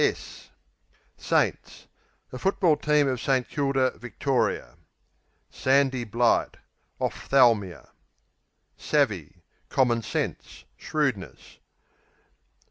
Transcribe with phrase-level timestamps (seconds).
[1.15, 1.85] Saints
[2.31, 4.75] A football team of St Kilda, Victoria.
[5.51, 6.57] Sandy blight
[6.99, 7.89] Ophthalmia.
[8.75, 11.59] Savvy Common sense; shrewdness.